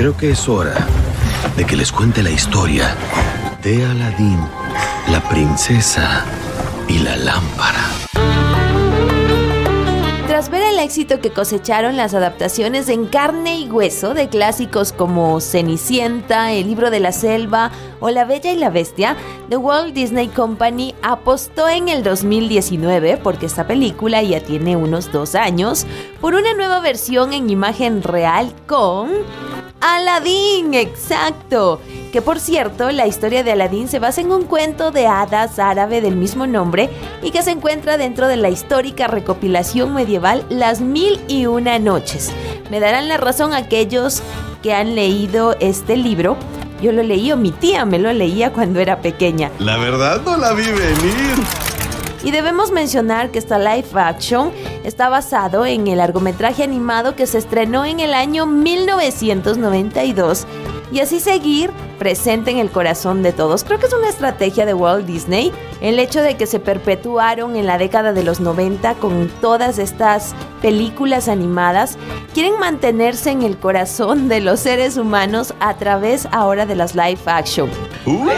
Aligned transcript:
Creo 0.00 0.16
que 0.16 0.30
es 0.30 0.48
hora 0.48 0.86
de 1.58 1.66
que 1.66 1.76
les 1.76 1.92
cuente 1.92 2.22
la 2.22 2.30
historia 2.30 2.96
de 3.62 3.84
Aladín, 3.84 4.40
la 5.10 5.20
princesa 5.28 6.24
y 6.88 7.00
la 7.00 7.18
lámpara. 7.18 7.84
Tras 10.26 10.48
ver 10.48 10.62
el 10.62 10.78
éxito 10.78 11.20
que 11.20 11.28
cosecharon 11.28 11.98
las 11.98 12.14
adaptaciones 12.14 12.88
en 12.88 13.04
carne 13.04 13.58
y 13.58 13.68
hueso 13.68 14.14
de 14.14 14.30
clásicos 14.30 14.94
como 14.94 15.38
Cenicienta, 15.42 16.50
El 16.52 16.68
libro 16.68 16.90
de 16.90 17.00
la 17.00 17.12
selva 17.12 17.70
o 18.00 18.08
La 18.08 18.24
Bella 18.24 18.52
y 18.52 18.56
la 18.56 18.70
Bestia, 18.70 19.16
The 19.50 19.58
Walt 19.58 19.92
Disney 19.92 20.28
Company 20.28 20.94
apostó 21.02 21.68
en 21.68 21.90
el 21.90 22.02
2019, 22.02 23.18
porque 23.18 23.44
esta 23.44 23.66
película 23.66 24.22
ya 24.22 24.40
tiene 24.40 24.76
unos 24.76 25.12
dos 25.12 25.34
años, 25.34 25.86
por 26.22 26.32
una 26.32 26.54
nueva 26.54 26.80
versión 26.80 27.34
en 27.34 27.50
imagen 27.50 28.02
real 28.02 28.54
con 28.66 29.10
Aladdin, 29.80 30.74
exacto. 30.74 31.80
Que 32.12 32.20
por 32.20 32.38
cierto, 32.38 32.90
la 32.90 33.06
historia 33.06 33.42
de 33.42 33.52
Aladdin 33.52 33.88
se 33.88 33.98
basa 33.98 34.20
en 34.20 34.30
un 34.30 34.44
cuento 34.44 34.90
de 34.90 35.06
hadas 35.06 35.58
árabe 35.58 36.00
del 36.00 36.16
mismo 36.16 36.46
nombre 36.46 36.90
y 37.22 37.30
que 37.30 37.42
se 37.42 37.52
encuentra 37.52 37.96
dentro 37.96 38.28
de 38.28 38.36
la 38.36 38.50
histórica 38.50 39.06
recopilación 39.06 39.94
medieval 39.94 40.44
Las 40.50 40.80
Mil 40.80 41.20
y 41.28 41.46
Una 41.46 41.78
Noches. 41.78 42.32
Me 42.70 42.80
darán 42.80 43.08
la 43.08 43.16
razón 43.16 43.54
aquellos 43.54 44.22
que 44.62 44.74
han 44.74 44.94
leído 44.94 45.56
este 45.60 45.96
libro. 45.96 46.36
Yo 46.82 46.92
lo 46.92 47.02
leí 47.02 47.32
o 47.32 47.36
mi 47.36 47.50
tía 47.50 47.84
me 47.84 47.98
lo 47.98 48.12
leía 48.12 48.52
cuando 48.52 48.80
era 48.80 49.00
pequeña. 49.00 49.50
La 49.58 49.76
verdad 49.76 50.20
no 50.24 50.36
la 50.36 50.52
vi 50.52 50.66
venir. 50.66 51.69
Y 52.22 52.30
debemos 52.30 52.70
mencionar 52.70 53.30
que 53.30 53.38
esta 53.38 53.58
live 53.58 53.88
action 53.94 54.52
está 54.84 55.08
basado 55.08 55.64
en 55.64 55.86
el 55.86 55.98
largometraje 55.98 56.62
animado 56.62 57.16
que 57.16 57.26
se 57.26 57.38
estrenó 57.38 57.84
en 57.84 58.00
el 58.00 58.14
año 58.14 58.46
1992 58.46 60.46
y 60.92 61.00
así 61.00 61.20
seguir 61.20 61.70
presente 61.98 62.50
en 62.50 62.58
el 62.58 62.70
corazón 62.70 63.22
de 63.22 63.32
todos. 63.32 63.64
Creo 63.64 63.78
que 63.78 63.86
es 63.86 63.92
una 63.92 64.08
estrategia 64.08 64.66
de 64.66 64.74
Walt 64.74 65.06
Disney 65.06 65.52
el 65.80 65.98
hecho 65.98 66.22
de 66.22 66.36
que 66.36 66.46
se 66.46 66.60
perpetuaron 66.60 67.56
en 67.56 67.66
la 67.66 67.78
década 67.78 68.12
de 68.12 68.24
los 68.24 68.40
90 68.40 68.94
con 68.94 69.28
todas 69.40 69.78
estas 69.78 70.34
películas 70.60 71.28
animadas. 71.28 71.96
Quieren 72.34 72.58
mantenerse 72.58 73.30
en 73.30 73.42
el 73.42 73.58
corazón 73.58 74.28
de 74.28 74.40
los 74.40 74.60
seres 74.60 74.96
humanos 74.96 75.54
a 75.60 75.76
través 75.76 76.26
ahora 76.32 76.66
de 76.66 76.76
las 76.76 76.94
live 76.94 77.20
action. 77.26 77.70
Uy, 78.06 78.30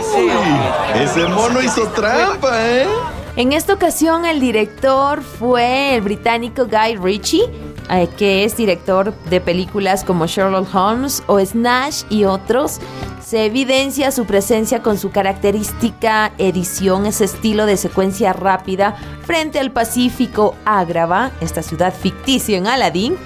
ese 0.94 1.26
mono 1.28 1.62
hizo 1.62 1.86
trampa, 1.88 2.60
¿eh? 2.60 2.86
En 3.34 3.52
esta 3.52 3.72
ocasión 3.72 4.26
el 4.26 4.40
director 4.40 5.22
fue 5.22 5.94
el 5.94 6.02
británico 6.02 6.66
Guy 6.66 6.96
Ritchie, 6.96 7.44
eh, 7.90 8.06
que 8.18 8.44
es 8.44 8.58
director 8.58 9.14
de 9.30 9.40
películas 9.40 10.04
como 10.04 10.26
Sherlock 10.26 10.74
Holmes 10.74 11.22
o 11.28 11.40
Snatch 11.40 12.02
y 12.10 12.24
otros. 12.24 12.78
Se 13.24 13.46
evidencia 13.46 14.10
su 14.10 14.26
presencia 14.26 14.82
con 14.82 14.98
su 14.98 15.10
característica 15.10 16.32
edición, 16.36 17.06
ese 17.06 17.24
estilo 17.24 17.64
de 17.64 17.78
secuencia 17.78 18.34
rápida 18.34 18.96
frente 19.24 19.58
al 19.58 19.70
Pacífico 19.70 20.54
Ágrava, 20.66 21.30
esta 21.40 21.62
ciudad 21.62 21.94
ficticia 21.94 22.58
en 22.58 22.66
Aladdin. 22.66 23.16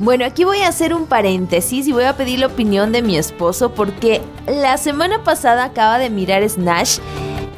Bueno, 0.00 0.24
aquí 0.24 0.42
voy 0.42 0.58
a 0.58 0.68
hacer 0.68 0.92
un 0.92 1.06
paréntesis 1.06 1.86
y 1.86 1.92
voy 1.92 2.04
a 2.04 2.16
pedir 2.16 2.40
la 2.40 2.48
opinión 2.48 2.90
de 2.90 3.00
mi 3.00 3.16
esposo 3.16 3.70
porque 3.70 4.22
la 4.48 4.76
semana 4.76 5.22
pasada 5.22 5.64
acaba 5.64 5.98
de 5.98 6.10
mirar 6.10 6.46
Snatch 6.48 6.98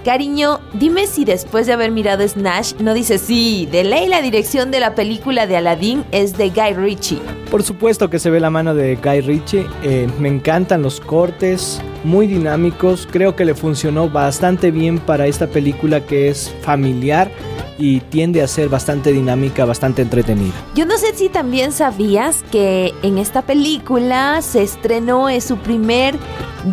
Cariño, 0.05 0.61
dime 0.75 1.07
si 1.07 1.25
después 1.25 1.67
de 1.67 1.73
haber 1.73 1.91
mirado 1.91 2.27
Snatch 2.27 2.75
no 2.81 2.95
dices 2.95 3.21
sí, 3.21 3.69
de 3.71 3.85
ley 3.85 4.09
la 4.09 4.23
dirección 4.23 4.71
de 4.71 4.81
la 4.81 4.95
película 4.95 5.47
de 5.47 5.57
Aladdin 5.57 6.05
es 6.13 6.39
de 6.39 6.51
Guy 6.51 6.75
Ritchie. 6.75 7.21
Por 7.51 7.63
supuesto 7.63 8.09
que 8.09 8.19
se 8.19 8.31
ve 8.31 8.41
la 8.41 8.51
mano 8.51 8.75
de 8.75 8.97
Guy 8.97 9.21
Ritchie, 9.23 9.67
eh, 9.83 10.09
me 10.19 10.29
encantan 10.29 10.83
los 10.83 11.01
cortes, 11.01 11.81
muy 12.05 12.27
dinámicos, 12.27 13.09
creo 13.11 13.35
que 13.35 13.45
le 13.45 13.55
funcionó 13.55 14.09
bastante 14.09 14.71
bien 14.71 14.99
para 14.99 15.27
esta 15.27 15.47
película 15.49 16.01
que 16.01 16.29
es 16.29 16.55
familiar 16.63 17.31
y 17.79 18.01
tiende 18.01 18.43
a 18.43 18.49
ser 18.49 18.69
bastante 18.69 19.13
dinámica, 19.13 19.65
bastante 19.65 20.03
entretenida. 20.03 20.55
Yo 20.75 20.85
no 20.85 20.99
sé 20.99 21.15
si 21.15 21.29
también 21.29 21.73
sabías 21.73 22.45
que 22.51 22.93
en 23.03 23.19
esta 23.19 23.43
película 23.43 24.43
se 24.43 24.63
estrenó 24.63 25.29
es 25.29 25.45
su 25.45 25.57
primer 25.59 26.17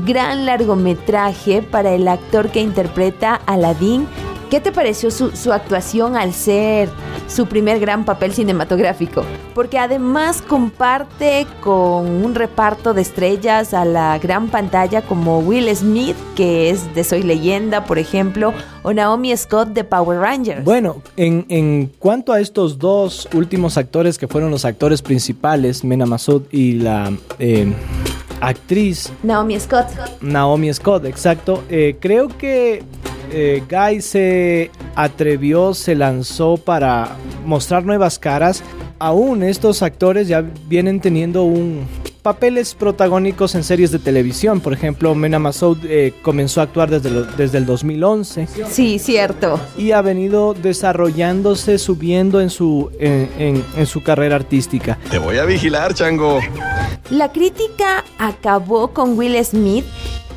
gran 0.06 0.46
largometraje 0.46 1.62
para 1.62 1.94
el 1.94 2.08
actor 2.08 2.50
que 2.50 2.62
interpreta 2.62 3.42
a 3.46 3.54
Aladdin. 3.54 4.08
¿Qué 4.50 4.60
te 4.60 4.72
pareció 4.72 5.10
su, 5.10 5.32
su, 5.32 5.52
actuación 5.52 6.16
al 6.16 6.32
ser 6.32 6.90
su 7.28 7.48
primer 7.48 7.80
gran 7.80 8.06
papel 8.06 8.32
cinematográfico? 8.34 9.24
Porque 9.56 9.80
además 9.80 10.42
comparte 10.42 11.48
con 11.62 12.24
un 12.24 12.36
reparto 12.36 12.94
de 12.94 13.02
estrellas 13.02 13.74
a 13.74 13.86
la 13.86 14.20
gran 14.20 14.50
pantalla 14.50 15.02
como 15.02 15.40
Will 15.40 15.76
Smith, 15.76 16.16
que 16.36 16.70
es 16.70 16.94
de 16.94 17.04
Soy 17.04 17.24
Leyenda, 17.24 17.86
por 17.86 17.98
ejemplo, 17.98 18.54
o 18.84 18.94
Naomi 18.94 19.36
Scott 19.36 19.70
de 19.70 19.84
Power 19.84 20.20
Rangers. 20.20 20.64
Bueno, 20.64 21.02
en, 21.18 21.46
en 21.50 21.92
cuanto 21.98 22.32
a 22.32 22.40
estos 22.40 22.78
dos 22.78 23.28
últimos 23.34 23.78
actores 23.78 24.20
que 24.20 24.28
fueron 24.28 24.52
los 24.52 24.64
actores 24.64 25.02
principales, 25.02 25.84
Mena 25.84 26.06
Massoud 26.06 26.44
y 26.52 26.74
la... 26.74 27.12
Eh, 27.40 27.74
actriz 28.42 29.12
Naomi 29.24 29.60
Scott. 29.60 29.88
Naomi 30.22 30.74
Scott, 30.74 31.06
exacto. 31.06 31.64
Eh, 31.70 31.96
creo 32.00 32.28
que 32.28 32.84
eh, 33.38 33.64
Guy 33.70 34.02
se 34.02 34.72
atrevió, 34.96 35.74
se 35.74 35.94
lanzó 35.94 36.56
para 36.56 37.18
mostrar 37.46 37.84
nuevas 37.84 38.18
caras. 38.18 38.64
Aún 38.98 39.44
estos 39.44 39.82
actores 39.82 40.30
ya 40.30 40.42
vienen 40.70 41.02
teniendo 41.02 41.44
un 41.44 41.86
papeles 42.26 42.74
protagónicos 42.74 43.54
en 43.54 43.64
series 43.64 43.92
de 43.92 44.00
televisión. 44.00 44.60
Por 44.60 44.74
ejemplo, 44.74 45.14
Mena 45.14 45.38
Massoud 45.38 45.78
eh, 45.84 46.12
comenzó 46.24 46.62
a 46.62 46.64
actuar 46.64 46.90
desde, 46.90 47.12
lo, 47.12 47.24
desde 47.24 47.60
el 47.60 47.68
2011. 47.68 48.48
Sí, 48.68 48.98
cierto. 48.98 49.60
Y 49.78 49.92
ha 49.92 50.02
venido 50.02 50.56
desarrollándose, 50.56 51.78
subiendo 51.78 52.42
en 52.42 52.50
su, 52.50 52.90
en, 53.00 53.30
en, 53.38 53.66
en 53.78 53.86
su 53.86 54.02
carrera 54.02 54.38
artística. 54.38 54.98
Te 55.12 55.20
voy 55.20 55.38
a 55.38 55.46
vigilar, 55.46 55.94
chango. 55.94 56.40
La 57.12 57.32
crítica 57.32 58.04
acabó 58.18 58.88
con 58.88 59.16
Will 59.18 59.38
Smith. 59.46 59.86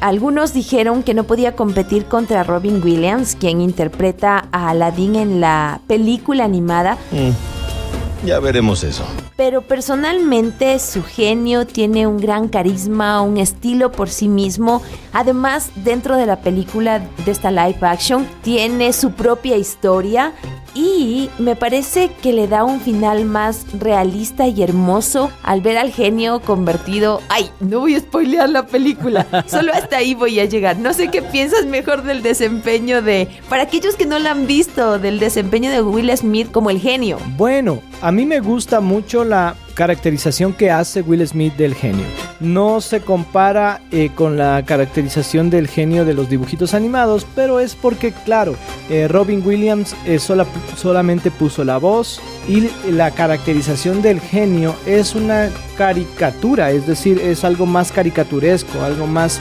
Algunos 0.00 0.52
dijeron 0.52 1.02
que 1.02 1.12
no 1.12 1.24
podía 1.24 1.56
competir 1.56 2.04
contra 2.04 2.44
Robin 2.44 2.80
Williams, 2.82 3.36
quien 3.38 3.60
interpreta 3.60 4.48
a 4.52 4.70
Aladdin 4.70 5.16
en 5.16 5.40
la 5.40 5.80
película 5.88 6.44
animada. 6.44 6.96
Mm, 7.10 8.26
ya 8.26 8.38
veremos 8.38 8.84
eso. 8.84 9.04
Pero 9.36 9.62
personalmente 9.62 10.78
su 10.78 11.02
genio 11.02 11.66
tiene 11.66 12.06
un 12.06 12.18
gran 12.18 12.48
carisma, 12.48 13.22
un 13.22 13.38
estilo 13.38 13.90
por 13.90 14.08
sí 14.08 14.28
mismo. 14.28 14.82
Además, 15.12 15.70
dentro 15.76 16.16
de 16.16 16.26
la 16.26 16.40
película 16.40 17.00
de 17.24 17.30
esta 17.30 17.50
live 17.50 17.78
action, 17.80 18.26
tiene 18.42 18.92
su 18.92 19.12
propia 19.12 19.56
historia 19.56 20.32
y 20.78 21.28
me 21.40 21.56
parece 21.56 22.10
que 22.22 22.32
le 22.32 22.46
da 22.46 22.62
un 22.62 22.80
final 22.80 23.24
más 23.24 23.66
realista 23.78 24.46
y 24.46 24.62
hermoso 24.62 25.32
al 25.42 25.60
ver 25.60 25.76
al 25.76 25.90
genio 25.90 26.38
convertido. 26.40 27.20
Ay, 27.28 27.50
no 27.58 27.80
voy 27.80 27.96
a 27.96 28.00
spoilear 28.00 28.48
la 28.48 28.66
película, 28.66 29.26
solo 29.46 29.72
hasta 29.72 29.96
ahí 29.96 30.14
voy 30.14 30.38
a 30.38 30.44
llegar. 30.44 30.78
No 30.78 30.92
sé 30.92 31.08
qué 31.08 31.20
piensas 31.20 31.66
mejor 31.66 32.04
del 32.04 32.22
desempeño 32.22 33.02
de, 33.02 33.28
para 33.48 33.64
aquellos 33.64 33.96
que 33.96 34.06
no 34.06 34.20
la 34.20 34.30
han 34.30 34.46
visto, 34.46 35.00
del 35.00 35.18
desempeño 35.18 35.70
de 35.70 35.82
Will 35.82 36.16
Smith 36.16 36.52
como 36.52 36.70
el 36.70 36.80
genio. 36.80 37.18
Bueno, 37.36 37.82
a 38.00 38.12
mí 38.12 38.24
me 38.24 38.38
gusta 38.38 38.80
mucho 38.80 39.24
la 39.24 39.56
caracterización 39.78 40.54
que 40.54 40.72
hace 40.72 41.02
Will 41.02 41.24
Smith 41.24 41.54
del 41.54 41.72
genio. 41.72 42.04
No 42.40 42.80
se 42.80 43.00
compara 43.00 43.80
eh, 43.92 44.10
con 44.12 44.36
la 44.36 44.64
caracterización 44.66 45.50
del 45.50 45.68
genio 45.68 46.04
de 46.04 46.14
los 46.14 46.28
dibujitos 46.28 46.74
animados, 46.74 47.24
pero 47.36 47.60
es 47.60 47.76
porque, 47.76 48.10
claro, 48.10 48.56
eh, 48.90 49.06
Robin 49.06 49.40
Williams 49.46 49.94
eh, 50.04 50.18
sola, 50.18 50.46
solamente 50.76 51.30
puso 51.30 51.62
la 51.62 51.78
voz 51.78 52.20
y 52.48 52.68
la 52.90 53.12
caracterización 53.12 54.02
del 54.02 54.20
genio 54.20 54.74
es 54.84 55.14
una 55.14 55.48
caricatura, 55.76 56.72
es 56.72 56.88
decir, 56.88 57.20
es 57.20 57.44
algo 57.44 57.64
más 57.64 57.92
caricaturesco, 57.92 58.82
algo 58.82 59.06
más 59.06 59.40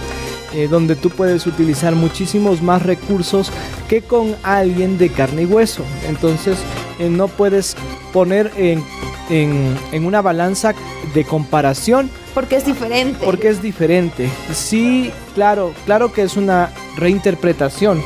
donde 0.69 0.95
tú 0.95 1.09
puedes 1.09 1.45
utilizar 1.45 1.94
muchísimos 1.94 2.61
más 2.61 2.81
recursos 2.81 3.51
que 3.89 4.01
con 4.01 4.33
alguien 4.44 4.97
de 4.97 5.09
carne 5.09 5.41
y 5.41 5.45
hueso. 5.45 5.83
Entonces 6.07 6.57
no 6.99 7.27
puedes 7.27 7.75
poner 8.13 8.51
en, 8.57 8.83
en, 9.29 9.77
en, 9.91 10.05
una 10.05 10.21
balanza 10.21 10.73
de 11.13 11.23
comparación. 11.23 12.09
Porque 12.33 12.55
es 12.55 12.65
diferente. 12.65 13.25
Porque 13.25 13.49
es 13.49 13.61
diferente. 13.61 14.29
Sí, 14.53 15.11
claro, 15.35 15.73
claro 15.85 16.11
que 16.11 16.23
es 16.23 16.38
una 16.38 16.71
reinterpretación. 16.97 18.01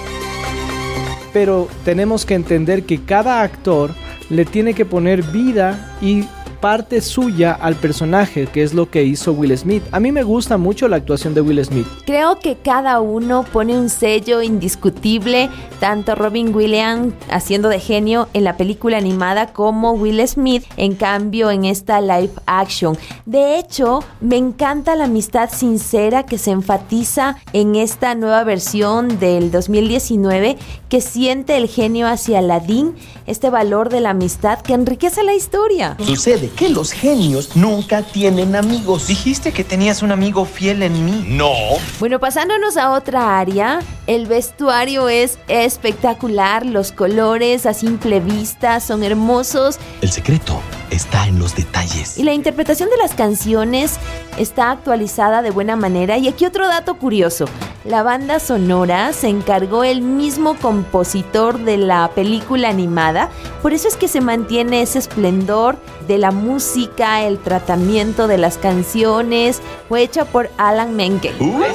Pero 1.33 1.67
tenemos 1.85 2.25
que 2.25 2.35
entender 2.35 2.83
que 2.83 3.03
cada 3.03 3.41
actor 3.41 3.93
le 4.29 4.45
tiene 4.45 4.73
que 4.73 4.85
poner 4.85 5.23
vida 5.23 5.95
y 6.01 6.25
parte 6.61 7.01
suya 7.01 7.51
al 7.51 7.75
personaje, 7.75 8.45
que 8.45 8.61
es 8.61 8.73
lo 8.73 8.89
que 8.89 9.03
hizo 9.03 9.33
Will 9.33 9.57
Smith. 9.57 9.83
A 9.91 9.99
mí 9.99 10.11
me 10.11 10.23
gusta 10.23 10.57
mucho 10.57 10.87
la 10.87 10.97
actuación 10.97 11.33
de 11.33 11.41
Will 11.41 11.65
Smith. 11.65 11.87
Creo 12.05 12.37
que 12.39 12.55
cada 12.55 13.01
uno 13.01 13.43
pone 13.51 13.77
un 13.77 13.89
sello 13.89 14.41
indiscutible, 14.41 15.49
tanto 15.79 16.13
Robin 16.13 16.55
Williams 16.55 17.13
haciendo 17.29 17.67
de 17.67 17.79
genio 17.79 18.29
en 18.33 18.43
la 18.43 18.57
película 18.57 18.97
animada 18.97 19.53
como 19.53 19.93
Will 19.93 20.25
Smith 20.27 20.63
en 20.77 20.93
cambio 20.95 21.49
en 21.49 21.65
esta 21.65 21.99
live 21.99 22.33
action. 22.45 22.95
De 23.25 23.57
hecho, 23.57 24.03
me 24.21 24.37
encanta 24.37 24.95
la 24.95 25.05
amistad 25.05 25.49
sincera 25.51 26.27
que 26.27 26.37
se 26.37 26.51
enfatiza 26.51 27.37
en 27.53 27.75
esta 27.75 28.13
nueva 28.13 28.43
versión 28.43 29.19
del 29.19 29.49
2019 29.49 30.57
que 30.89 31.01
siente 31.01 31.57
el 31.57 31.67
genio 31.67 32.07
hacia 32.07 32.39
Aladdin, 32.39 32.93
este 33.25 33.49
valor 33.49 33.89
de 33.89 34.01
la 34.01 34.11
amistad 34.11 34.59
que 34.61 34.73
enriquece 34.73 35.23
la 35.23 35.33
historia. 35.33 35.97
Sucede 36.05 36.50
que 36.51 36.69
los 36.69 36.91
genios 36.91 37.55
nunca 37.55 38.03
tienen 38.03 38.55
amigos. 38.55 39.07
Dijiste 39.07 39.51
que 39.51 39.63
tenías 39.63 40.01
un 40.03 40.11
amigo 40.11 40.45
fiel 40.45 40.83
en 40.83 41.05
mí. 41.05 41.25
No. 41.27 41.51
Bueno, 41.99 42.19
pasándonos 42.19 42.77
a 42.77 42.91
otra 42.91 43.39
área, 43.39 43.79
el 44.07 44.27
vestuario 44.27 45.09
es 45.09 45.37
espectacular, 45.47 46.65
los 46.65 46.91
colores 46.91 47.65
a 47.65 47.73
simple 47.73 48.19
vista 48.19 48.79
son 48.79 49.03
hermosos. 49.03 49.79
El 50.01 50.11
secreto 50.11 50.61
está 50.89 51.27
en 51.27 51.39
los 51.39 51.55
detalles. 51.55 52.17
Y 52.17 52.23
la 52.23 52.33
interpretación 52.33 52.89
de 52.89 52.97
las 52.97 53.13
canciones 53.13 53.97
está 54.37 54.71
actualizada 54.71 55.41
de 55.41 55.51
buena 55.51 55.75
manera. 55.75 56.17
Y 56.17 56.27
aquí 56.27 56.45
otro 56.45 56.67
dato 56.67 56.97
curioso. 56.97 57.45
La 57.83 58.03
banda 58.03 58.39
sonora 58.39 59.11
se 59.11 59.27
encargó 59.27 59.83
el 59.83 60.03
mismo 60.03 60.55
compositor 60.55 61.57
de 61.57 61.77
la 61.77 62.11
película 62.13 62.69
animada. 62.69 63.31
Por 63.63 63.73
eso 63.73 63.87
es 63.87 63.95
que 63.95 64.07
se 64.07 64.21
mantiene 64.21 64.83
ese 64.83 64.99
esplendor 64.99 65.77
de 66.07 66.19
la 66.19 66.29
música, 66.29 67.23
el 67.23 67.39
tratamiento 67.39 68.27
de 68.27 68.37
las 68.37 68.59
canciones. 68.59 69.63
Fue 69.89 70.03
hecha 70.03 70.25
por 70.25 70.51
Alan 70.57 70.95
Menken. 70.95 71.33
Uy, 71.39 71.65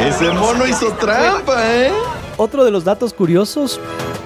ese 0.00 0.32
mono 0.32 0.66
hizo 0.66 0.90
trampa, 0.94 1.64
¿eh? 1.64 1.92
Otro 2.36 2.64
de 2.64 2.72
los 2.72 2.82
datos 2.82 3.14
curiosos 3.14 3.78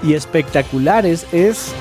y 0.02 0.14
espectaculares 0.14 1.26
es 1.32 1.75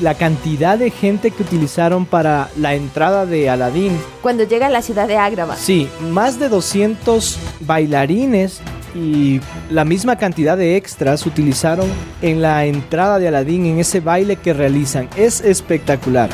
la 0.00 0.14
cantidad 0.14 0.78
de 0.78 0.90
gente 0.90 1.30
que 1.30 1.42
utilizaron 1.42 2.06
para 2.06 2.48
la 2.56 2.74
entrada 2.74 3.26
de 3.26 3.48
Aladdin. 3.50 3.98
Cuando 4.20 4.44
llega 4.44 4.66
a 4.66 4.70
la 4.70 4.82
ciudad 4.82 5.08
de 5.08 5.16
Agrava. 5.16 5.56
Sí, 5.56 5.88
más 6.10 6.38
de 6.38 6.48
200 6.48 7.38
bailarines 7.60 8.60
y 8.94 9.40
la 9.70 9.84
misma 9.84 10.16
cantidad 10.16 10.56
de 10.56 10.76
extras 10.76 11.26
utilizaron 11.26 11.88
en 12.20 12.42
la 12.42 12.64
entrada 12.66 13.18
de 13.18 13.28
Aladdin, 13.28 13.66
en 13.66 13.78
ese 13.78 14.00
baile 14.00 14.36
que 14.36 14.52
realizan. 14.52 15.08
Es 15.16 15.40
espectacular. 15.40 16.30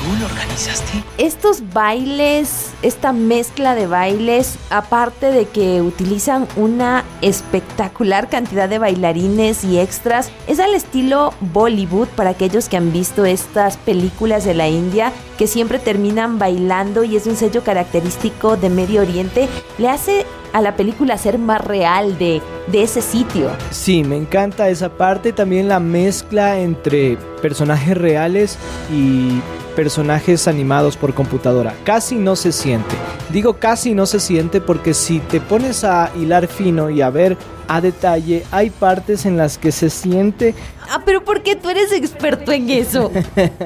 ¿Tú 0.00 0.16
lo 0.18 0.24
organizaste? 0.24 1.04
Estos 1.18 1.74
bailes, 1.74 2.70
esta 2.80 3.12
mezcla 3.12 3.74
de 3.74 3.86
bailes, 3.86 4.56
aparte 4.70 5.30
de 5.30 5.44
que 5.44 5.82
utilizan 5.82 6.48
una 6.56 7.04
espectacular 7.20 8.30
cantidad 8.30 8.66
de 8.66 8.78
bailarines 8.78 9.62
y 9.62 9.78
extras, 9.78 10.32
es 10.46 10.58
al 10.58 10.74
estilo 10.74 11.34
Bollywood 11.40 12.08
para 12.08 12.30
aquellos 12.30 12.70
que 12.70 12.78
han 12.78 12.94
visto 12.94 13.26
estas 13.26 13.76
películas 13.76 14.46
de 14.46 14.54
la 14.54 14.68
India 14.68 15.12
que 15.36 15.46
siempre 15.46 15.78
terminan 15.78 16.38
bailando 16.38 17.04
y 17.04 17.16
es 17.16 17.26
un 17.26 17.36
sello 17.36 17.62
característico 17.62 18.56
de 18.56 18.70
Medio 18.70 19.02
Oriente, 19.02 19.50
le 19.76 19.90
hace 19.90 20.24
a 20.52 20.60
la 20.60 20.76
película 20.76 21.16
ser 21.18 21.38
más 21.38 21.60
real 21.60 22.18
de, 22.18 22.40
de 22.68 22.82
ese 22.82 23.02
sitio. 23.02 23.50
Sí, 23.70 24.04
me 24.04 24.16
encanta 24.16 24.68
esa 24.68 24.88
parte, 24.88 25.32
también 25.32 25.68
la 25.68 25.80
mezcla 25.80 26.58
entre 26.58 27.16
personajes 27.40 27.96
reales 27.96 28.58
y 28.92 29.40
personajes 29.76 30.48
animados 30.48 30.96
por 30.96 31.14
computadora. 31.14 31.74
Casi 31.84 32.16
no 32.16 32.36
se 32.36 32.52
siente. 32.52 32.94
Digo 33.30 33.54
casi 33.54 33.94
no 33.94 34.06
se 34.06 34.20
siente 34.20 34.60
porque 34.60 34.92
si 34.94 35.20
te 35.20 35.40
pones 35.40 35.84
a 35.84 36.10
hilar 36.16 36.48
fino 36.48 36.90
y 36.90 37.00
a 37.00 37.10
ver 37.10 37.36
a 37.70 37.80
detalle, 37.80 38.42
hay 38.50 38.68
partes 38.68 39.24
en 39.26 39.36
las 39.36 39.56
que 39.56 39.70
se 39.70 39.90
siente... 39.90 40.56
Ah, 40.92 41.02
pero 41.04 41.24
¿por 41.24 41.44
qué 41.44 41.54
tú 41.54 41.68
eres 41.68 41.92
experto 41.92 42.50
en 42.50 42.68
eso? 42.68 43.12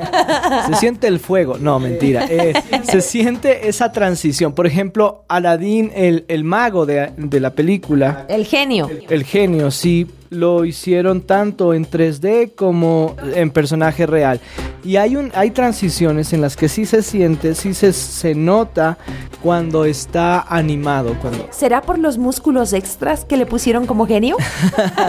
se 0.66 0.74
siente 0.74 1.06
el 1.06 1.18
fuego. 1.18 1.56
No, 1.56 1.78
mentira. 1.78 2.26
Eh, 2.28 2.52
se 2.82 3.00
siente 3.00 3.66
esa 3.66 3.92
transición. 3.92 4.52
Por 4.52 4.66
ejemplo, 4.66 5.24
Aladdin, 5.28 5.90
el, 5.94 6.26
el 6.28 6.44
mago 6.44 6.84
de, 6.84 7.12
de 7.16 7.40
la 7.40 7.54
película. 7.54 8.26
El 8.28 8.44
genio. 8.44 8.90
El 9.08 9.24
genio, 9.24 9.70
sí 9.70 10.06
lo 10.34 10.64
hicieron 10.64 11.22
tanto 11.22 11.74
en 11.74 11.88
3D 11.88 12.54
como 12.54 13.16
en 13.34 13.50
personaje 13.50 14.06
real. 14.06 14.40
Y 14.84 14.96
hay, 14.96 15.16
un, 15.16 15.32
hay 15.34 15.50
transiciones 15.50 16.32
en 16.32 16.42
las 16.42 16.56
que 16.56 16.68
sí 16.68 16.84
se 16.84 17.02
siente, 17.02 17.54
sí 17.54 17.72
se, 17.72 17.92
se 17.92 18.34
nota 18.34 18.98
cuando 19.42 19.84
está 19.84 20.40
animado. 20.42 21.16
Cuando... 21.20 21.48
¿Será 21.50 21.80
por 21.82 21.98
los 21.98 22.18
músculos 22.18 22.72
extras 22.72 23.24
que 23.24 23.36
le 23.36 23.46
pusieron 23.46 23.86
como 23.86 24.06
genio? 24.06 24.36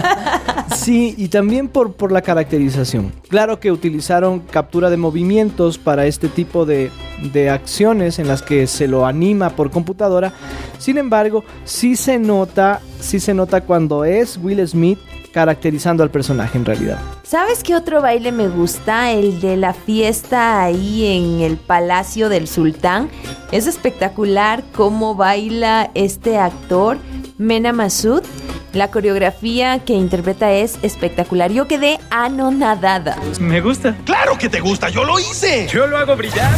sí, 0.75 1.16
y 1.18 1.27
también 1.27 1.68
por, 1.68 1.94
por 1.94 2.12
la 2.12 2.22
caracterización. 2.22 3.12
Claro 3.27 3.60
que 3.60 3.72
utilizaron 3.72 4.39
captura 4.39 4.89
de 4.89 4.98
movimientos 4.98 5.77
para 5.77 6.06
este 6.06 6.30
tipo 6.30 6.66
de, 6.66 6.89
de 7.33 7.50
acciones 7.50 8.19
en 8.19 8.27
las 8.27 8.42
que 8.42 8.68
se 8.68 8.88
lo 8.88 9.06
anima 9.06 9.50
por 9.51 9.72
computadora. 9.72 10.33
Sin 10.77 10.98
embargo, 10.98 11.44
sí 11.63 11.95
se 11.95 12.19
nota, 12.19 12.81
sí 13.00 13.19
se 13.19 13.33
nota 13.33 13.62
cuando 13.62 14.06
es 14.06 14.38
Will 14.42 14.65
Smith 14.68 15.00
caracterizando 15.36 16.01
al 16.01 16.09
personaje 16.12 16.57
en 16.57 16.63
realidad. 16.63 16.97
¿Sabes 17.24 17.62
qué 17.62 17.75
otro 17.75 18.01
baile 18.01 18.31
me 18.31 18.47
gusta? 18.47 19.12
El 19.12 19.42
de 19.42 19.57
la 19.57 19.74
fiesta 19.74 20.63
ahí 20.63 21.06
en 21.06 21.42
el 21.42 21.57
Palacio 21.57 22.30
del 22.30 22.47
Sultán. 22.47 23.09
Es 23.51 23.68
espectacular 23.68 24.63
cómo 24.74 25.13
baila 25.13 25.92
este 25.94 26.38
actor, 26.38 26.97
Mena 27.38 27.74
Masud. 27.74 28.24
La 28.71 28.92
coreografía 28.92 29.80
que 29.80 29.94
interpreta 29.94 30.53
es 30.53 30.77
espectacular. 30.83 31.51
Yo 31.51 31.68
quedé 31.68 32.00
anonadada. 32.09 33.18
Me 33.39 33.59
gusta. 33.59 33.95
¡Claro 34.06 34.38
que 34.38 34.48
te 34.48 34.62
gusta! 34.62 34.89
¡Yo 34.89 35.03
lo 35.03 35.19
hice! 35.19 35.68
Yo 35.69 35.86
lo 35.88 35.98
hago 35.98 36.15
brillar 36.15 36.51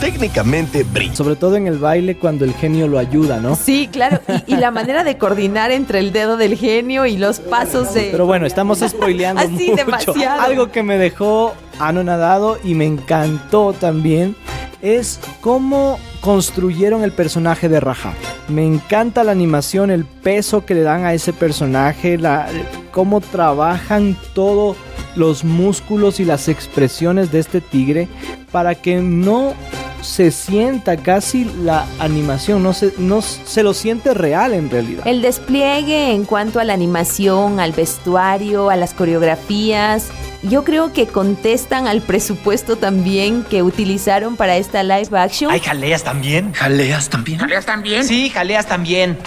técnicamente 0.00 0.84
brilla. 0.84 1.14
Sobre 1.14 1.36
todo 1.36 1.56
en 1.56 1.66
el 1.66 1.78
baile 1.78 2.16
cuando 2.16 2.44
el 2.44 2.54
genio 2.54 2.88
lo 2.88 2.98
ayuda, 2.98 3.40
¿no? 3.40 3.56
Sí, 3.56 3.88
claro. 3.90 4.20
Y, 4.46 4.56
la 4.56 4.70
manera 4.70 5.04
de 5.04 5.18
coordinar 5.18 5.70
entre 5.70 5.98
el 5.98 6.12
dedo 6.12 6.36
del 6.36 6.56
genio 6.56 7.06
y 7.06 7.16
los 7.16 7.40
pasos 7.40 7.92
de... 7.94 8.08
Pero 8.10 8.26
bueno, 8.26 8.46
estamos 8.46 8.80
spoileando 8.80 9.42
Así, 9.42 9.70
mucho. 9.70 9.76
demasiado. 9.76 10.40
Algo 10.40 10.70
que 10.70 10.82
me 10.82 10.98
dejó 10.98 11.54
anonadado 11.78 12.58
y 12.62 12.74
me 12.74 12.86
encantó 12.86 13.72
también 13.72 14.36
es 14.80 15.18
cómo 15.40 15.98
construyeron 16.20 17.02
el 17.04 17.12
personaje 17.12 17.68
de 17.68 17.80
Raja. 17.80 18.12
Me 18.48 18.64
encanta 18.66 19.24
la 19.24 19.32
animación, 19.32 19.90
el 19.90 20.04
peso 20.04 20.66
que 20.66 20.74
le 20.74 20.82
dan 20.82 21.04
a 21.04 21.14
ese 21.14 21.32
personaje, 21.32 22.18
la, 22.18 22.48
cómo 22.90 23.20
trabajan 23.20 24.16
todos 24.34 24.76
los 25.16 25.44
músculos 25.44 26.20
y 26.20 26.24
las 26.24 26.48
expresiones 26.48 27.32
de 27.32 27.38
este 27.38 27.60
tigre 27.60 28.08
para 28.52 28.74
que 28.74 28.96
no 28.96 29.54
se 30.04 30.30
sienta 30.30 30.96
casi 30.98 31.44
la 31.44 31.86
animación, 31.98 32.62
no 32.62 32.72
se, 32.72 32.92
no 32.98 33.22
se 33.22 33.62
lo 33.62 33.72
siente 33.72 34.12
real 34.12 34.52
en 34.52 34.70
realidad. 34.70 35.06
El 35.06 35.22
despliegue 35.22 36.12
en 36.12 36.24
cuanto 36.24 36.60
a 36.60 36.64
la 36.64 36.74
animación, 36.74 37.58
al 37.58 37.72
vestuario, 37.72 38.70
a 38.70 38.76
las 38.76 38.92
coreografías, 38.92 40.10
yo 40.42 40.62
creo 40.62 40.92
que 40.92 41.06
contestan 41.06 41.86
al 41.86 42.02
presupuesto 42.02 42.76
también 42.76 43.44
que 43.44 43.62
utilizaron 43.62 44.36
para 44.36 44.56
esta 44.56 44.82
live 44.82 45.18
action. 45.18 45.50
¿Hay 45.50 45.60
jaleas 45.60 46.04
también? 46.04 46.52
¿Jaleas 46.52 47.08
también? 47.08 47.38
¿Jaleas 47.38 47.64
también? 47.64 48.04
Sí, 48.04 48.28
jaleas 48.28 48.66
también. 48.66 49.18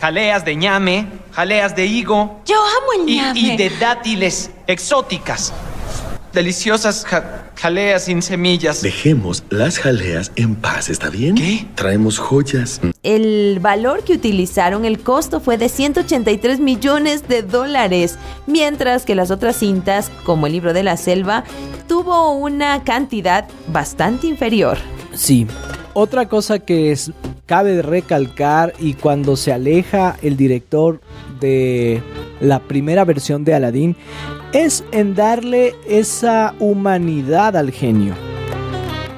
Jaleas 0.00 0.44
de 0.44 0.56
ñame, 0.56 1.06
jaleas 1.32 1.74
de 1.74 1.86
higo. 1.86 2.40
Yo 2.46 2.56
amo 2.56 3.02
el 3.02 3.10
y, 3.10 3.16
ñame. 3.16 3.40
Y 3.40 3.56
de 3.56 3.70
dátiles 3.70 4.50
exóticas. 4.66 5.52
Deliciosas 6.32 7.04
jaleas 7.60 8.04
sin 8.04 8.22
semillas. 8.22 8.80
Dejemos 8.80 9.44
las 9.50 9.78
jaleas 9.78 10.32
en 10.36 10.54
paz, 10.54 10.88
¿está 10.88 11.10
bien? 11.10 11.34
¿Qué? 11.34 11.66
Traemos 11.74 12.18
joyas. 12.18 12.80
El 13.02 13.58
valor 13.60 14.02
que 14.02 14.14
utilizaron, 14.14 14.86
el 14.86 15.00
costo 15.00 15.40
fue 15.40 15.58
de 15.58 15.68
183 15.68 16.58
millones 16.58 17.28
de 17.28 17.42
dólares, 17.42 18.18
mientras 18.46 19.04
que 19.04 19.14
las 19.14 19.30
otras 19.30 19.56
cintas, 19.56 20.10
como 20.24 20.46
el 20.46 20.54
libro 20.54 20.72
de 20.72 20.82
la 20.82 20.96
selva, 20.96 21.44
tuvo 21.86 22.32
una 22.32 22.82
cantidad 22.82 23.46
bastante 23.68 24.26
inferior. 24.26 24.78
Sí. 25.12 25.46
Otra 25.92 26.28
cosa 26.28 26.60
que 26.60 26.92
es, 26.92 27.12
cabe 27.44 27.82
recalcar 27.82 28.72
y 28.78 28.94
cuando 28.94 29.36
se 29.36 29.52
aleja 29.52 30.16
el 30.22 30.36
director 30.36 31.00
de 31.40 32.02
la 32.40 32.60
primera 32.60 33.04
versión 33.04 33.44
de 33.44 33.54
Aladdin 33.54 33.96
es 34.52 34.84
en 34.90 35.14
darle 35.14 35.76
esa 35.86 36.54
humanidad 36.58 37.56
al 37.56 37.70
genio. 37.70 38.14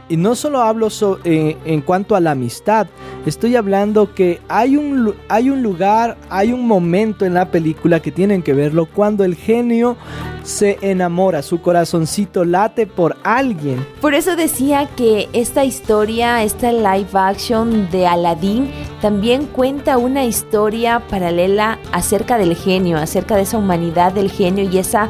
Y 0.08 0.16
no 0.16 0.34
solo 0.34 0.60
hablo 0.60 0.88
eh, 1.24 1.56
en 1.64 1.80
cuanto 1.80 2.14
a 2.14 2.20
la 2.20 2.32
amistad, 2.32 2.86
Estoy 3.24 3.54
hablando 3.54 4.14
que 4.14 4.40
hay 4.48 4.76
un, 4.76 5.14
hay 5.28 5.48
un 5.48 5.62
lugar, 5.62 6.16
hay 6.28 6.52
un 6.52 6.66
momento 6.66 7.24
en 7.24 7.34
la 7.34 7.52
película 7.52 8.00
que 8.00 8.10
tienen 8.10 8.42
que 8.42 8.52
verlo 8.52 8.86
cuando 8.86 9.22
el 9.22 9.36
genio 9.36 9.96
se 10.42 10.78
enamora, 10.80 11.42
su 11.42 11.60
corazoncito 11.60 12.44
late 12.44 12.88
por 12.88 13.16
alguien. 13.22 13.86
Por 14.00 14.14
eso 14.14 14.34
decía 14.34 14.88
que 14.96 15.28
esta 15.32 15.64
historia, 15.64 16.42
esta 16.42 16.72
live 16.72 17.10
action 17.14 17.88
de 17.92 18.08
Aladdin, 18.08 18.68
también 19.00 19.46
cuenta 19.46 19.98
una 19.98 20.24
historia 20.24 21.00
paralela 21.08 21.78
acerca 21.92 22.38
del 22.38 22.56
genio, 22.56 22.98
acerca 22.98 23.36
de 23.36 23.42
esa 23.42 23.56
humanidad 23.56 24.12
del 24.12 24.32
genio 24.32 24.68
y 24.68 24.78
esa 24.78 25.08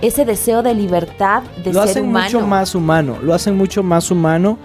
ese 0.00 0.24
deseo 0.24 0.62
de 0.62 0.74
libertad 0.74 1.42
de 1.64 1.72
lo 1.72 1.80
ser 1.80 1.90
hacen 1.90 2.04
humano. 2.04 2.24
mucho 2.26 2.46
más 2.46 2.74
humano, 2.76 3.18
lo 3.20 3.34
hacen 3.34 3.56
mucho 3.56 3.82
más 3.82 4.12
humano 4.12 4.56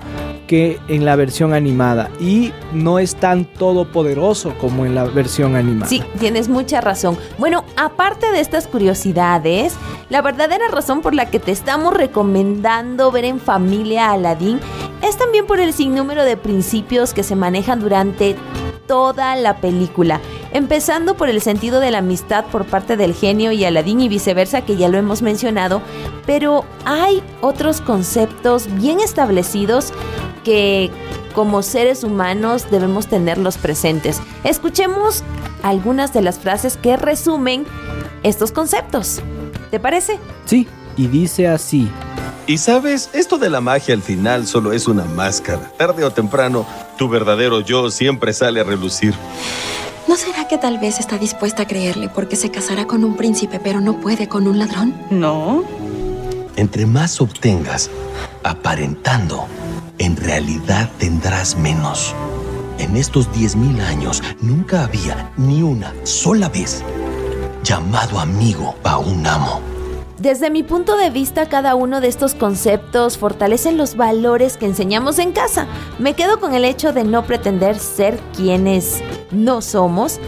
en 0.53 1.05
la 1.05 1.15
versión 1.15 1.53
animada 1.53 2.09
y 2.19 2.51
no 2.73 2.99
es 2.99 3.15
tan 3.15 3.45
todopoderoso 3.45 4.53
como 4.59 4.85
en 4.85 4.93
la 4.93 5.03
versión 5.05 5.55
animada. 5.55 5.87
Sí, 5.87 6.03
tienes 6.19 6.47
mucha 6.47 6.79
razón. 6.79 7.17
Bueno, 7.37 7.65
aparte 7.75 8.31
de 8.31 8.39
estas 8.39 8.67
curiosidades, 8.67 9.75
la 10.09 10.21
verdadera 10.21 10.67
razón 10.67 11.01
por 11.01 11.15
la 11.15 11.29
que 11.29 11.39
te 11.39 11.51
estamos 11.51 11.93
recomendando 11.93 13.11
ver 13.11 13.25
en 13.25 13.39
familia 13.39 14.09
a 14.09 14.13
Aladdin 14.13 14.59
es 15.01 15.17
también 15.17 15.45
por 15.47 15.59
el 15.59 15.73
sinnúmero 15.73 16.23
de 16.23 16.37
principios 16.37 17.13
que 17.13 17.23
se 17.23 17.35
manejan 17.35 17.79
durante 17.79 18.35
toda 18.87 19.35
la 19.35 19.57
película, 19.57 20.19
empezando 20.51 21.15
por 21.15 21.29
el 21.29 21.41
sentido 21.41 21.79
de 21.79 21.91
la 21.91 21.99
amistad 21.99 22.45
por 22.45 22.65
parte 22.65 22.97
del 22.97 23.13
genio 23.13 23.51
y 23.51 23.65
Aladdin 23.65 24.01
y 24.01 24.09
viceversa, 24.09 24.61
que 24.61 24.75
ya 24.75 24.89
lo 24.89 24.97
hemos 24.97 25.21
mencionado, 25.21 25.81
pero 26.25 26.65
hay 26.85 27.23
otros 27.41 27.81
conceptos 27.81 28.67
bien 28.75 28.99
establecidos 28.99 29.93
que 30.43 30.91
como 31.33 31.63
seres 31.63 32.03
humanos 32.03 32.69
debemos 32.69 33.07
tenerlos 33.07 33.57
presentes. 33.57 34.21
Escuchemos 34.43 35.23
algunas 35.63 36.13
de 36.13 36.21
las 36.21 36.39
frases 36.39 36.77
que 36.77 36.97
resumen 36.97 37.65
estos 38.23 38.51
conceptos. 38.51 39.21
¿Te 39.71 39.79
parece? 39.79 40.19
Sí, 40.45 40.67
y 40.95 41.07
dice 41.07 41.47
así. 41.47 41.89
Y 42.45 42.57
sabes, 42.57 43.09
esto 43.13 43.37
de 43.37 43.49
la 43.49 43.61
magia 43.61 43.95
al 43.95 44.01
final 44.01 44.45
solo 44.47 44.73
es 44.73 44.87
una 44.87 45.05
máscara. 45.05 45.71
Tarde 45.77 46.03
o 46.03 46.11
temprano, 46.11 46.65
tu 46.97 47.07
verdadero 47.07 47.61
yo 47.61 47.89
siempre 47.89 48.33
sale 48.33 48.59
a 48.59 48.63
relucir. 48.63 49.13
¿No 50.07 50.17
será 50.17 50.47
que 50.47 50.57
tal 50.57 50.77
vez 50.77 50.99
está 50.99 51.17
dispuesta 51.17 51.63
a 51.63 51.67
creerle 51.67 52.09
porque 52.09 52.35
se 52.35 52.51
casará 52.51 52.85
con 52.85 53.05
un 53.05 53.15
príncipe 53.15 53.59
pero 53.63 53.79
no 53.79 54.01
puede 54.01 54.27
con 54.27 54.47
un 54.47 54.59
ladrón? 54.59 54.93
No. 55.09 55.63
Entre 56.57 56.85
más 56.85 57.21
obtengas, 57.21 57.89
aparentando, 58.43 59.47
en 59.97 60.15
realidad 60.17 60.89
tendrás 60.97 61.57
menos. 61.57 62.15
En 62.79 62.97
estos 62.97 63.29
10.000 63.31 63.81
años 63.81 64.21
nunca 64.41 64.83
había 64.83 65.31
ni 65.37 65.61
una 65.61 65.93
sola 66.03 66.49
vez 66.49 66.83
llamado 67.63 68.19
amigo 68.19 68.75
a 68.83 68.97
un 68.97 69.25
amo. 69.25 69.61
Desde 70.19 70.49
mi 70.49 70.63
punto 70.63 70.95
de 70.95 71.09
vista, 71.09 71.49
cada 71.49 71.75
uno 71.75 71.99
de 71.99 72.07
estos 72.07 72.33
conceptos 72.33 73.17
fortalecen 73.17 73.77
los 73.77 73.95
valores 73.95 74.57
que 74.57 74.65
enseñamos 74.65 75.19
en 75.19 75.31
casa. 75.33 75.67
Me 75.99 76.13
quedo 76.13 76.39
con 76.39 76.53
el 76.53 76.65
hecho 76.65 76.93
de 76.93 77.03
no 77.03 77.25
pretender 77.25 77.77
ser 77.77 78.19
quienes 78.35 79.03
no 79.31 79.61
somos. 79.61 80.19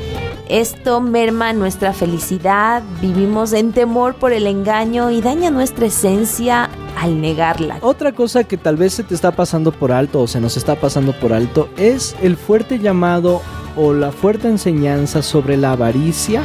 Esto 0.49 1.01
merma 1.01 1.53
nuestra 1.53 1.93
felicidad, 1.93 2.83
vivimos 3.01 3.53
en 3.53 3.73
temor 3.73 4.15
por 4.15 4.33
el 4.33 4.47
engaño 4.47 5.11
y 5.11 5.21
daña 5.21 5.49
nuestra 5.49 5.85
esencia 5.85 6.69
al 6.97 7.21
negarla. 7.21 7.77
Otra 7.81 8.13
cosa 8.13 8.43
que 8.43 8.57
tal 8.57 8.77
vez 8.77 8.93
se 8.93 9.03
te 9.03 9.15
está 9.15 9.31
pasando 9.31 9.71
por 9.71 9.91
alto 9.91 10.21
o 10.21 10.27
se 10.27 10.39
nos 10.39 10.57
está 10.57 10.75
pasando 10.75 11.13
por 11.13 11.33
alto 11.33 11.69
es 11.77 12.15
el 12.21 12.37
fuerte 12.37 12.79
llamado 12.79 13.41
o 13.75 13.93
la 13.93 14.11
fuerte 14.11 14.47
enseñanza 14.47 15.21
sobre 15.21 15.57
la 15.57 15.71
avaricia 15.71 16.43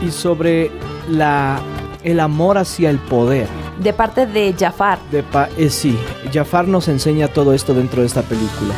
y 0.00 0.10
sobre 0.10 0.70
la 1.08 1.60
el 2.02 2.20
amor 2.20 2.56
hacia 2.58 2.90
el 2.90 2.98
poder. 2.98 3.46
De 3.78 3.92
parte 3.92 4.26
de 4.26 4.54
Jafar. 4.58 4.98
De 5.10 5.22
pa 5.22 5.48
eh, 5.56 5.70
sí, 5.70 5.98
Jafar 6.32 6.68
nos 6.68 6.88
enseña 6.88 7.28
todo 7.28 7.52
esto 7.52 7.74
dentro 7.74 8.00
de 8.00 8.06
esta 8.06 8.22
película. 8.22 8.74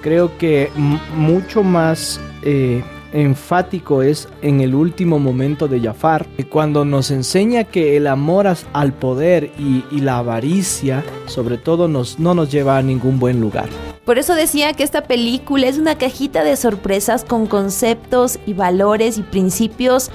Creo 0.00 0.36
que 0.38 0.70
mucho 1.14 1.62
más 1.62 2.20
eh, 2.42 2.82
enfático 3.12 4.02
es 4.02 4.28
en 4.42 4.60
el 4.60 4.74
último 4.74 5.18
momento 5.18 5.68
de 5.68 5.80
Jafar, 5.80 6.26
cuando 6.48 6.84
nos 6.84 7.10
enseña 7.10 7.64
que 7.64 7.96
el 7.96 8.06
amor 8.06 8.42
al 8.72 8.92
poder 8.92 9.50
y, 9.58 9.84
y 9.90 10.00
la 10.00 10.18
avaricia, 10.18 11.04
sobre 11.26 11.58
todo, 11.58 11.88
nos, 11.88 12.18
no 12.18 12.34
nos 12.34 12.50
lleva 12.50 12.76
a 12.76 12.82
ningún 12.82 13.18
buen 13.18 13.40
lugar. 13.40 13.68
Por 14.04 14.18
eso 14.18 14.34
decía 14.34 14.72
que 14.72 14.82
esta 14.82 15.04
película 15.04 15.68
es 15.68 15.78
una 15.78 15.96
cajita 15.96 16.42
de 16.42 16.56
sorpresas 16.56 17.24
con 17.24 17.46
conceptos 17.46 18.40
y 18.46 18.52
valores 18.52 19.16
y 19.16 19.22
principios 19.22 20.10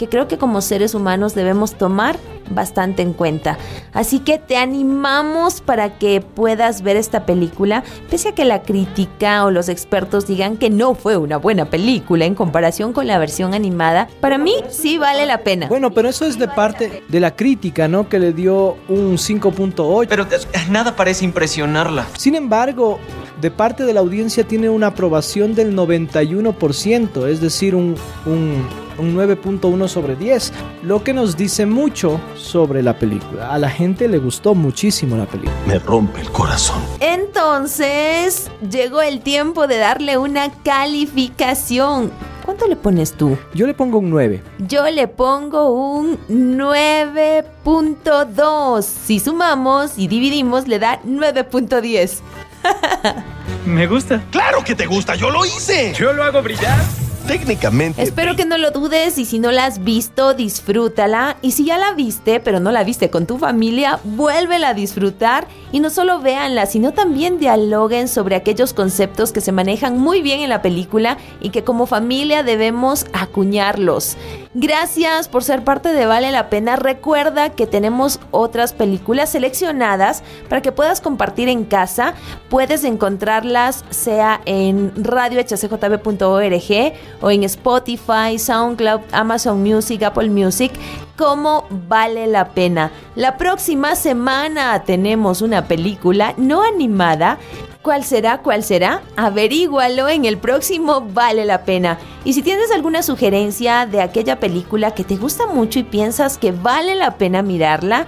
que 0.00 0.08
creo 0.08 0.26
que 0.28 0.38
como 0.38 0.62
seres 0.62 0.94
humanos 0.94 1.34
debemos 1.34 1.74
tomar 1.74 2.16
bastante 2.48 3.02
en 3.02 3.12
cuenta. 3.12 3.58
Así 3.92 4.20
que 4.20 4.38
te 4.38 4.56
animamos 4.56 5.60
para 5.60 5.98
que 5.98 6.22
puedas 6.22 6.80
ver 6.80 6.96
esta 6.96 7.26
película, 7.26 7.84
pese 8.08 8.30
a 8.30 8.34
que 8.34 8.46
la 8.46 8.62
crítica 8.62 9.44
o 9.44 9.50
los 9.50 9.68
expertos 9.68 10.26
digan 10.26 10.56
que 10.56 10.70
no 10.70 10.94
fue 10.94 11.18
una 11.18 11.36
buena 11.36 11.66
película 11.66 12.24
en 12.24 12.34
comparación 12.34 12.94
con 12.94 13.06
la 13.06 13.18
versión 13.18 13.52
animada. 13.52 14.08
Para 14.22 14.38
mí 14.38 14.54
sí 14.70 14.96
vale 14.96 15.26
la 15.26 15.44
pena. 15.44 15.68
Bueno, 15.68 15.90
pero 15.90 16.08
eso 16.08 16.24
es 16.24 16.38
de 16.38 16.48
parte 16.48 17.02
de 17.06 17.20
la 17.20 17.36
crítica, 17.36 17.86
¿no? 17.86 18.08
Que 18.08 18.18
le 18.18 18.32
dio 18.32 18.78
un 18.88 19.18
5.8. 19.18 20.06
Pero 20.08 20.26
nada 20.70 20.96
parece 20.96 21.26
impresionarla. 21.26 22.06
Sin 22.16 22.34
embargo, 22.36 22.98
de 23.38 23.50
parte 23.50 23.84
de 23.84 23.92
la 23.92 24.00
audiencia 24.00 24.44
tiene 24.44 24.70
una 24.70 24.86
aprobación 24.88 25.54
del 25.54 25.76
91%, 25.76 27.28
es 27.28 27.42
decir, 27.42 27.74
un, 27.74 27.96
un, 28.24 28.64
un 29.00 29.16
9.1 29.16 29.88
sobre 29.88 30.14
10, 30.14 30.52
lo 30.82 31.02
que 31.02 31.12
nos 31.12 31.36
dice 31.36 31.66
mucho 31.66 32.20
sobre 32.36 32.82
la 32.82 32.96
película. 32.98 33.52
A 33.52 33.58
la 33.58 33.68
gente 33.68 34.08
le 34.08 34.18
gustó 34.18 34.54
muchísimo 34.54 35.16
la 35.16 35.26
película. 35.26 35.56
Me 35.66 35.78
rompe 35.78 36.20
el 36.20 36.30
corazón. 36.30 36.82
Entonces, 37.00 38.50
llegó 38.70 39.02
el 39.02 39.20
tiempo 39.20 39.66
de 39.66 39.78
darle 39.78 40.18
una 40.18 40.50
calificación. 40.62 42.12
¿Cuánto 42.44 42.66
le 42.66 42.76
pones 42.76 43.12
tú? 43.12 43.38
Yo 43.54 43.66
le 43.66 43.74
pongo 43.74 43.98
un 43.98 44.10
9. 44.10 44.42
Yo 44.58 44.88
le 44.90 45.08
pongo 45.08 45.72
un 45.72 46.18
9.2. 46.28 48.82
Si 48.82 49.20
sumamos 49.20 49.92
y 49.96 50.08
dividimos, 50.08 50.66
le 50.66 50.78
da 50.78 51.00
9.10. 51.02 52.20
Me 53.66 53.86
gusta. 53.86 54.22
¡Claro 54.30 54.64
que 54.64 54.74
te 54.74 54.86
gusta! 54.86 55.14
¡Yo 55.14 55.30
lo 55.30 55.44
hice! 55.44 55.92
Yo 55.96 56.12
lo 56.12 56.24
hago 56.24 56.42
brillar. 56.42 56.78
Técnicamente. 57.26 58.02
Espero 58.02 58.36
que 58.36 58.44
no 58.44 58.58
lo 58.58 58.70
dudes 58.70 59.18
y 59.18 59.24
si 59.24 59.38
no 59.38 59.52
la 59.52 59.66
has 59.66 59.84
visto, 59.84 60.34
disfrútala. 60.34 61.36
Y 61.42 61.52
si 61.52 61.64
ya 61.64 61.78
la 61.78 61.92
viste, 61.92 62.40
pero 62.40 62.60
no 62.60 62.72
la 62.72 62.84
viste 62.84 63.10
con 63.10 63.26
tu 63.26 63.38
familia, 63.38 64.00
vuélvela 64.04 64.70
a 64.70 64.74
disfrutar. 64.74 65.46
Y 65.72 65.80
no 65.80 65.90
solo 65.90 66.20
véanla, 66.20 66.66
sino 66.66 66.92
también 66.92 67.38
dialoguen 67.38 68.08
sobre 68.08 68.36
aquellos 68.36 68.74
conceptos 68.74 69.32
que 69.32 69.40
se 69.40 69.52
manejan 69.52 69.98
muy 69.98 70.22
bien 70.22 70.40
en 70.40 70.48
la 70.48 70.62
película 70.62 71.18
y 71.40 71.50
que 71.50 71.64
como 71.64 71.86
familia 71.86 72.42
debemos 72.42 73.06
acuñarlos. 73.12 74.16
Gracias 74.52 75.28
por 75.28 75.44
ser 75.44 75.62
parte 75.62 75.92
de 75.92 76.06
Vale 76.06 76.32
la 76.32 76.50
Pena. 76.50 76.74
Recuerda 76.74 77.50
que 77.50 77.68
tenemos 77.68 78.18
otras 78.32 78.72
películas 78.72 79.30
seleccionadas 79.30 80.24
para 80.48 80.60
que 80.60 80.72
puedas 80.72 81.00
compartir 81.00 81.48
en 81.48 81.64
casa. 81.64 82.14
Puedes 82.48 82.82
encontrarlas 82.82 83.84
sea 83.90 84.40
en 84.46 84.92
radiohcjb.org 84.96 86.94
o 87.20 87.30
en 87.30 87.44
Spotify, 87.44 88.40
SoundCloud, 88.40 89.02
Amazon 89.12 89.62
Music, 89.62 90.02
Apple 90.02 90.30
Music, 90.30 90.72
como 91.16 91.66
vale 91.86 92.26
la 92.26 92.48
pena. 92.48 92.90
La 93.14 93.36
próxima 93.36 93.94
semana 93.94 94.82
tenemos 94.82 95.42
una 95.42 95.68
película 95.68 96.34
no 96.38 96.64
animada. 96.64 97.38
¿Cuál 97.82 98.04
será? 98.04 98.38
¿Cuál 98.42 98.62
será? 98.62 99.02
Averígualo 99.16 100.08
en 100.08 100.26
el 100.26 100.36
próximo 100.36 101.00
Vale 101.00 101.46
la 101.46 101.64
Pena. 101.64 101.98
Y 102.24 102.34
si 102.34 102.42
tienes 102.42 102.70
alguna 102.70 103.02
sugerencia 103.02 103.86
de 103.86 104.02
aquella 104.02 104.38
película 104.38 104.94
que 104.94 105.02
te 105.02 105.16
gusta 105.16 105.46
mucho 105.46 105.78
y 105.78 105.84
piensas 105.84 106.36
que 106.36 106.52
vale 106.52 106.94
la 106.94 107.16
pena 107.16 107.42
mirarla, 107.42 108.06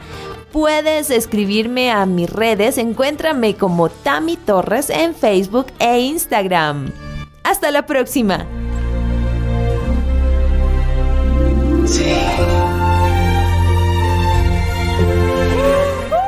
puedes 0.53 1.09
escribirme 1.09 1.91
a 1.91 2.05
mis 2.05 2.29
redes. 2.29 2.77
Encuéntrame 2.77 3.55
como 3.55 3.89
Tami 3.89 4.37
Torres 4.37 4.91
en 4.91 5.15
Facebook 5.15 5.69
e 5.79 6.01
Instagram. 6.01 6.93
Hasta 7.43 7.71
la 7.71 7.87
próxima. 7.87 8.47